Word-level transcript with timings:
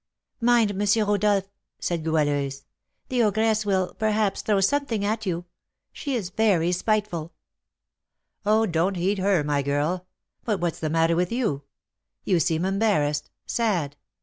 "Mind, 0.39 0.71
M. 0.81 1.07
Rodolph," 1.07 1.43
said 1.79 2.03
Goualeuse; 2.03 2.65
"the 3.09 3.21
ogress 3.21 3.67
will, 3.67 3.93
perhaps, 3.99 4.41
throw 4.41 4.59
something 4.59 5.05
at 5.05 5.27
you, 5.27 5.45
she 5.93 6.15
is 6.15 6.31
very 6.31 6.71
spiteful." 6.71 7.33
"Oh, 8.43 8.65
don't 8.65 8.95
heed 8.95 9.19
her, 9.19 9.43
my 9.43 9.61
girl. 9.61 10.07
But 10.43 10.59
what's 10.59 10.79
the 10.79 10.89
matter 10.89 11.15
with 11.15 11.31
you? 11.31 11.65
You 12.25 12.39
seem 12.39 12.65
embarrassed, 12.65 13.29
sad. 13.45 13.95